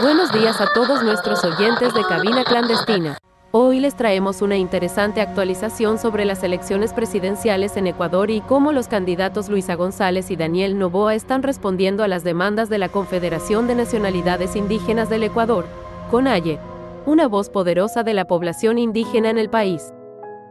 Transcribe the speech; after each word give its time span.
Buenos 0.00 0.30
días 0.30 0.60
a 0.60 0.66
todos 0.72 1.02
nuestros 1.02 1.42
oyentes 1.42 1.92
de 1.92 2.02
Cabina 2.02 2.44
Clandestina. 2.44 3.18
Hoy 3.50 3.80
les 3.80 3.96
traemos 3.96 4.42
una 4.42 4.56
interesante 4.56 5.20
actualización 5.20 5.98
sobre 5.98 6.24
las 6.24 6.44
elecciones 6.44 6.92
presidenciales 6.92 7.76
en 7.76 7.88
Ecuador 7.88 8.30
y 8.30 8.40
cómo 8.40 8.70
los 8.70 8.86
candidatos 8.86 9.48
Luisa 9.48 9.74
González 9.74 10.30
y 10.30 10.36
Daniel 10.36 10.78
Novoa 10.78 11.16
están 11.16 11.42
respondiendo 11.42 12.04
a 12.04 12.08
las 12.08 12.22
demandas 12.22 12.68
de 12.68 12.78
la 12.78 12.90
Confederación 12.90 13.66
de 13.66 13.74
Nacionalidades 13.74 14.54
Indígenas 14.54 15.08
del 15.08 15.24
Ecuador, 15.24 15.66
CONAIE, 16.12 16.60
una 17.04 17.26
voz 17.26 17.50
poderosa 17.50 18.04
de 18.04 18.14
la 18.14 18.26
población 18.26 18.78
indígena 18.78 19.30
en 19.30 19.38
el 19.38 19.50
país. 19.50 19.92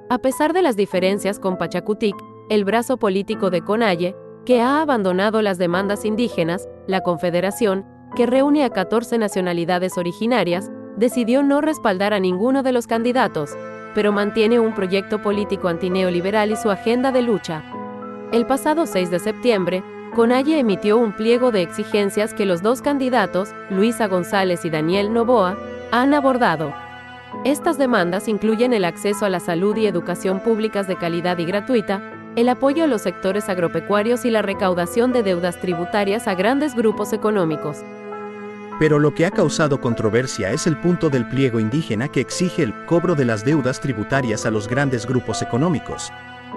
A 0.10 0.18
pesar 0.18 0.52
de 0.52 0.62
las 0.62 0.76
diferencias 0.76 1.40
con 1.40 1.58
Pachacutic, 1.58 2.16
el 2.50 2.66
brazo 2.66 2.98
político 2.98 3.50
de 3.50 3.62
CONAIE, 3.62 4.14
que 4.46 4.62
ha 4.62 4.82
abandonado 4.82 5.42
las 5.42 5.58
demandas 5.58 6.04
indígenas, 6.04 6.68
la 6.86 7.00
Confederación, 7.00 7.86
que 8.18 8.26
reúne 8.26 8.66
a 8.66 8.72
14 8.72 9.20
nacionalidades 9.20 9.96
originarias, 9.96 10.72
decidió 10.98 11.44
no 11.44 11.62
respaldar 11.62 12.16
a 12.16 12.20
ninguno 12.20 12.64
de 12.64 12.72
los 12.72 12.88
candidatos, 12.88 13.56
pero 13.94 14.12
mantiene 14.12 14.60
un 14.60 14.74
proyecto 14.74 15.22
político 15.22 15.68
antineoliberal 15.68 16.52
y 16.52 16.56
su 16.56 16.72
agenda 16.72 17.12
de 17.12 17.22
lucha. 17.22 17.64
El 18.32 18.48
pasado 18.48 18.88
6 18.88 19.12
de 19.12 19.20
septiembre, 19.20 19.84
Conalle 20.16 20.58
emitió 20.58 20.98
un 20.98 21.14
pliego 21.14 21.52
de 21.52 21.62
exigencias 21.62 22.34
que 22.34 22.48
los 22.48 22.64
dos 22.64 22.82
candidatos, 22.82 23.54
Luisa 23.70 24.08
González 24.08 24.66
y 24.66 24.72
Daniel 24.72 25.14
Novoa, 25.14 25.56
han 25.92 26.16
abordado. 26.16 26.74
Estas 27.46 27.78
demandas 27.78 28.28
incluyen 28.28 28.74
el 28.74 28.86
acceso 28.86 29.26
a 29.26 29.30
la 29.30 29.40
salud 29.40 29.78
y 29.78 29.86
educación 29.86 30.40
públicas 30.40 30.88
de 30.88 30.96
calidad 30.96 31.38
y 31.38 31.46
gratuita, 31.46 32.02
el 32.36 32.50
apoyo 32.50 32.86
a 32.86 32.88
los 32.88 33.04
sectores 33.04 33.48
agropecuarios 33.48 34.26
y 34.26 34.32
la 34.32 34.42
recaudación 34.42 35.14
de 35.14 35.22
deudas 35.22 35.62
tributarias 35.62 36.28
a 36.28 36.34
grandes 36.34 36.74
grupos 36.74 37.14
económicos. 37.14 37.84
Pero 38.80 39.00
lo 39.00 39.14
que 39.14 39.26
ha 39.26 39.32
causado 39.32 39.82
controversia 39.82 40.52
es 40.52 40.68
el 40.68 40.78
punto 40.80 41.10
del 41.10 41.28
pliego 41.28 41.60
indígena 41.60 42.08
que 42.10 42.22
exige 42.22 42.62
el 42.62 42.86
cobro 42.86 43.16
de 43.16 43.26
las 43.26 43.44
deudas 43.44 43.80
tributarias 43.80 44.46
a 44.46 44.52
los 44.52 44.68
grandes 44.68 45.08
grupos 45.08 45.42
económicos. 45.42 46.12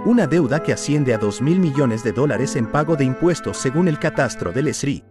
Una 0.04 0.26
deuda 0.26 0.62
que 0.62 0.74
asciende 0.74 1.14
a 1.14 1.18
2 1.18 1.40
mil 1.40 1.58
millones 1.60 2.04
de 2.04 2.12
dólares 2.12 2.56
en 2.56 2.70
pago 2.70 2.96
de 2.96 3.04
impuestos 3.04 3.56
según 3.56 3.88
el 3.88 3.98
catastro 3.98 4.52
del 4.52 4.68
ESRI, 4.68 5.02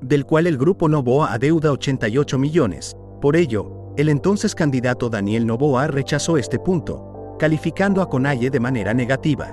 del 0.00 0.24
cual 0.24 0.46
el 0.46 0.58
grupo 0.58 0.88
Novoa 0.88 1.32
adeuda 1.32 1.72
88 1.72 2.38
millones. 2.38 2.96
Por 3.20 3.36
ello, 3.36 3.92
el 3.96 4.08
entonces 4.08 4.54
candidato 4.54 5.08
Daniel 5.08 5.46
Novoa 5.46 5.86
rechazó 5.88 6.36
este 6.36 6.58
punto, 6.58 7.36
calificando 7.38 8.00
a 8.00 8.08
Conalle 8.08 8.50
de 8.50 8.60
manera 8.60 8.94
negativa. 8.94 9.52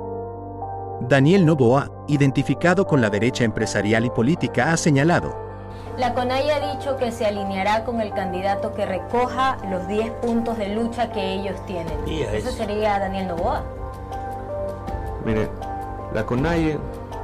Daniel 1.08 1.46
Novoa, 1.46 1.90
identificado 2.08 2.86
con 2.86 3.02
la 3.02 3.10
derecha 3.10 3.44
empresarial 3.44 4.06
y 4.06 4.10
política, 4.10 4.74
ha 4.74 4.78
señalado, 4.78 5.49
la 6.00 6.14
CONAI 6.14 6.50
ha 6.50 6.74
dicho 6.74 6.96
que 6.96 7.12
se 7.12 7.26
alineará 7.26 7.84
con 7.84 8.00
el 8.00 8.14
candidato 8.14 8.74
que 8.74 8.86
recoja 8.86 9.58
los 9.70 9.86
10 9.88 10.12
puntos 10.22 10.58
de 10.58 10.70
lucha 10.70 11.12
que 11.12 11.34
ellos 11.34 11.56
tienen. 11.66 11.94
Eso 12.08 12.52
sería 12.52 12.98
Daniel 13.00 13.28
Novoa. 13.28 13.64
Mire, 15.26 15.50
la 16.14 16.26
CONAI 16.26 16.80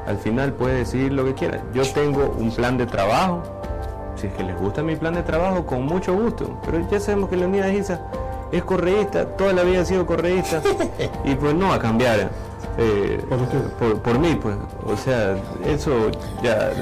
al 0.06 0.18
final 0.18 0.54
puede 0.54 0.80
decidir 0.80 1.14
lo 1.14 1.24
que 1.24 1.34
quiera. 1.34 1.64
Yo 1.74 1.84
tengo 1.94 2.36
un 2.38 2.52
plan 2.52 2.78
de 2.78 2.86
trabajo. 2.86 3.42
Si 4.18 4.28
es 4.28 4.34
que 4.34 4.44
les 4.44 4.60
gusta 4.60 4.84
mi 4.84 4.98
plan 4.98 5.14
de 5.14 5.24
trabajo, 5.24 5.66
con 5.66 5.86
mucho 5.86 6.14
gusto. 6.14 6.60
Pero 6.66 6.86
ya 6.90 7.00
sabemos 7.00 7.30
que 7.30 7.38
Leonidas 7.38 7.72
Isa 7.72 8.02
es 8.52 8.64
correísta, 8.64 9.26
toda 9.38 9.54
la 9.54 9.64
vida 9.64 9.82
ha 9.82 9.86
sido 9.86 10.06
correísta. 10.06 10.62
y 11.24 11.34
pues 11.36 11.54
no 11.56 11.70
va 11.70 11.76
a 11.76 11.80
cambiar. 11.80 12.30
Eh, 12.78 13.20
¿Por, 14.04 14.20
mí, 14.20 14.38
pues. 14.42 14.56
O 14.86 14.98
sea, 14.98 15.38
eso 15.66 16.12
ya. 16.44 16.74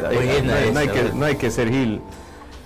no, 0.73 0.79
hay, 0.79 0.87
que, 0.87 1.11
no 1.13 1.25
hay 1.25 1.35
que 1.35 1.51
ser 1.51 1.69
gil 1.69 2.01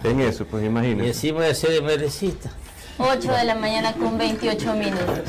en 0.04 0.22
eso, 0.22 0.46
pues 0.46 0.66
imagínate. 0.66 1.06
Y 1.06 1.10
encima 1.10 1.44
de 1.44 1.56
ser 1.56 1.84
merecista. 1.84 2.50
8 2.98 3.32
de 3.32 3.44
la 3.44 3.56
mañana 3.56 3.94
con 3.94 4.18
28 4.18 4.74
minutos. 4.74 5.20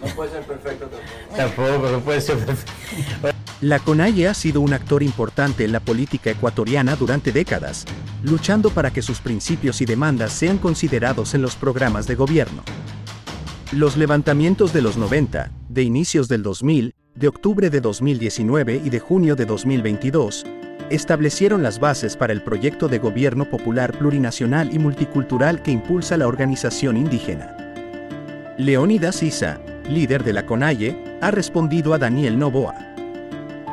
No 0.00 0.06
puede 0.14 0.30
ser 0.30 0.42
perfecto 0.42 0.86
tampoco. 0.86 1.36
Tampoco, 1.36 1.90
no 1.90 2.00
puede 2.00 2.20
ser 2.20 2.38
perfecto. 2.38 2.72
La 3.60 3.80
CONAIE 3.80 4.28
ha 4.28 4.34
sido 4.34 4.60
un 4.60 4.72
actor 4.72 5.02
importante 5.02 5.64
en 5.64 5.72
la 5.72 5.80
política 5.80 6.30
ecuatoriana 6.30 6.94
durante 6.94 7.32
décadas, 7.32 7.84
luchando 8.22 8.70
para 8.70 8.92
que 8.92 9.02
sus 9.02 9.18
principios 9.18 9.80
y 9.80 9.86
demandas 9.86 10.32
sean 10.32 10.58
considerados 10.58 11.34
en 11.34 11.42
los 11.42 11.56
programas 11.56 12.06
de 12.06 12.14
gobierno. 12.14 12.62
Los 13.72 13.98
levantamientos 13.98 14.72
de 14.72 14.80
los 14.80 14.96
90, 14.96 15.50
de 15.68 15.82
inicios 15.82 16.26
del 16.26 16.42
2000, 16.42 16.94
de 17.14 17.28
octubre 17.28 17.68
de 17.68 17.82
2019 17.82 18.80
y 18.82 18.88
de 18.88 18.98
junio 18.98 19.36
de 19.36 19.44
2022, 19.44 20.46
establecieron 20.88 21.62
las 21.62 21.78
bases 21.78 22.16
para 22.16 22.32
el 22.32 22.42
proyecto 22.42 22.88
de 22.88 22.98
gobierno 22.98 23.44
popular 23.44 23.98
plurinacional 23.98 24.74
y 24.74 24.78
multicultural 24.78 25.60
que 25.60 25.70
impulsa 25.70 26.16
la 26.16 26.28
organización 26.28 26.96
indígena. 26.96 27.54
Leónidas 28.56 29.22
Isa, 29.22 29.60
líder 29.86 30.24
de 30.24 30.32
la 30.32 30.46
CONAIE, 30.46 31.18
ha 31.20 31.30
respondido 31.30 31.92
a 31.92 31.98
Daniel 31.98 32.38
Novoa 32.38 32.88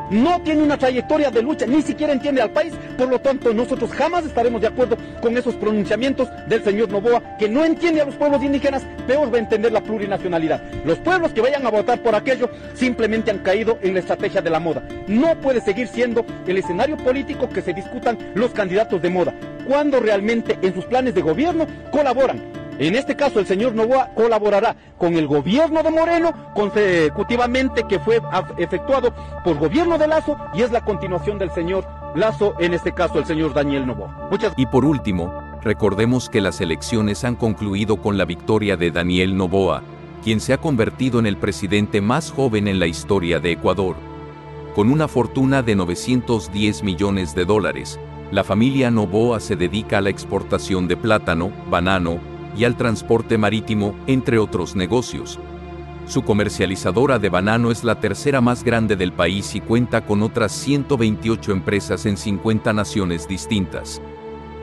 no 0.10 0.42
tiene 0.42 0.64
una 0.64 0.78
trayectoria 0.78 1.32
de 1.32 1.42
lucha, 1.42 1.66
ni 1.66 1.82
siquiera 1.82 2.14
entiende 2.14 2.42
al 2.42 2.52
país, 2.52 2.74
por 2.98 3.10
lo 3.10 3.20
tanto 3.20 3.54
nosotros 3.54 3.92
jamás 3.92 4.26
estaremos 4.26 4.62
de 4.62 4.68
acuerdo 4.68 4.98
con 5.22 5.38
esos 5.38 5.56
pronunciamientos 5.56 6.28
del 6.48 6.64
señor 6.64 6.90
Novoa, 6.90 7.38
que 7.38 7.50
no 7.50 7.66
entiende 7.66 8.02
a 8.02 8.06
los 8.06 8.16
pueblos 8.16 8.44
indígenas, 8.44 8.84
peor 9.08 9.34
va 9.34 9.38
a 9.38 9.42
entender 9.42 9.72
la 9.72 9.82
plurinacionalidad. 9.82 10.62
Los 10.86 11.00
pueblos 11.00 11.34
que 11.34 11.42
vayan 11.42 11.66
a 11.66 11.72
votar 11.72 12.00
por 12.02 12.16
aquello 12.16 12.50
simplemente 12.74 13.32
han 13.32 13.40
caído 13.40 13.80
en 13.82 13.94
la 13.94 14.00
estrategia 14.00 14.42
de 14.42 14.50
la 14.50 14.60
moda. 14.60 14.84
No 15.08 15.36
puede 15.36 15.62
seguir 15.62 15.88
siendo 15.88 16.26
el 16.48 16.58
escenario 16.58 16.98
político 16.98 17.50
que 17.50 17.62
se 17.62 17.74
discutan 17.74 18.18
los 18.36 18.52
candidatos 18.52 19.02
de 19.02 19.10
moda, 19.10 19.34
cuando 19.68 20.00
realmente 20.00 20.58
en 20.62 20.74
sus 20.74 20.86
planes 20.86 21.16
de 21.16 21.22
gobierno 21.22 21.68
colaboran 21.92 22.55
en 22.78 22.96
este 22.96 23.16
caso, 23.16 23.40
el 23.40 23.46
señor 23.46 23.74
Novoa 23.74 24.09
colaborará 24.16 24.75
con 24.97 25.16
el 25.16 25.28
gobierno 25.28 25.81
de 25.81 25.91
Moreno 25.91 26.34
consecutivamente 26.53 27.84
que 27.88 28.00
fue 28.00 28.22
efectuado 28.58 29.13
por 29.44 29.58
gobierno 29.58 29.97
de 29.97 30.08
Lazo 30.08 30.38
y 30.53 30.62
es 30.62 30.72
la 30.72 30.84
continuación 30.84 31.40
del 31.40 31.52
señor 31.52 31.88
Lazo, 32.16 32.53
en 32.59 32.74
este 32.74 32.91
caso 32.91 33.19
el 33.19 33.25
señor 33.25 33.53
Daniel 33.53 33.88
Novoa. 33.88 34.28
Muchas... 34.30 34.53
Y 34.58 34.66
por 34.66 34.84
último, 34.84 35.34
recordemos 35.62 36.30
que 36.30 36.41
las 36.41 36.59
elecciones 36.59 37.24
han 37.24 37.35
concluido 37.35 37.97
con 37.97 38.18
la 38.18 38.25
victoria 38.25 38.75
de 38.75 38.91
Daniel 38.91 39.38
Novoa, 39.38 39.81
quien 40.24 40.40
se 40.40 40.53
ha 40.53 40.58
convertido 40.58 41.19
en 41.19 41.28
el 41.28 41.38
presidente 41.38 42.02
más 42.02 42.31
joven 42.31 42.68
en 42.68 42.80
la 42.80 42.88
historia 42.88 43.40
de 43.40 43.52
Ecuador. 43.52 43.96
Con 44.75 44.91
una 44.91 45.08
fortuna 45.08 45.62
de 45.62 45.75
910 45.75 46.84
millones 46.84 47.35
de 47.35 47.46
dólares, 47.46 48.00
la 48.31 48.44
familia 48.44 48.91
Novoa 48.91 49.40
se 49.40 49.56
dedica 49.56 50.00
a 50.00 50.02
la 50.02 50.09
exportación 50.09 50.90
de 50.90 50.97
plátano, 50.97 51.52
banano, 51.69 52.34
y 52.58 52.64
al 52.64 52.78
transporte 52.78 53.38
marítimo, 53.38 53.96
entre 54.08 54.40
otros 54.40 54.76
negocios. 54.76 55.40
Su 56.08 56.22
comercializadora 56.22 57.18
de 57.18 57.30
banano 57.30 57.72
es 57.72 57.84
la 57.84 58.00
tercera 58.00 58.40
más 58.40 58.64
grande 58.64 58.96
del 58.96 59.12
país 59.12 59.56
y 59.56 59.62
cuenta 59.62 60.06
con 60.06 60.22
otras 60.22 60.52
128 60.52 61.52
empresas 61.52 62.06
en 62.06 62.16
50 62.16 62.74
naciones 62.74 63.28
distintas. 63.28 64.02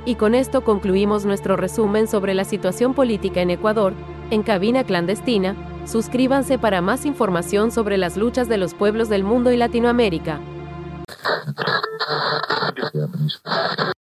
Y 0.05 0.15
con 0.15 0.35
esto 0.35 0.63
concluimos 0.63 1.25
nuestro 1.25 1.57
resumen 1.57 2.07
sobre 2.07 2.35
la 2.35 2.45
situación 2.45 2.95
política 2.95 3.41
en 3.41 3.51
Ecuador, 3.51 3.93
en 4.31 4.43
cabina 4.43 4.85
clandestina. 4.85 5.57
Suscríbanse 5.85 6.59
para 6.59 6.81
más 6.81 7.07
información 7.07 7.73
sobre 7.73 7.99
las 7.99 8.17
luchas 8.17 8.49
de 8.49 8.59
los 8.59 8.75
pueblos 8.75 9.09
del 9.09 9.25
mundo 9.25 9.53
y 9.53 9.57
Latinoamérica. 9.57 10.41